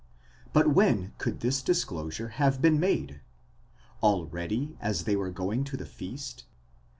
[0.51, 3.21] But when could this disclosure have been made?
[4.01, 6.45] Already as they were going to the feast?